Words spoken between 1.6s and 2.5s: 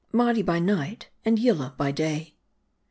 BY DAY.